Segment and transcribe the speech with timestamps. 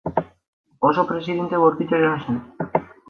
[0.89, 2.81] Oso presidente bortitza izan zen.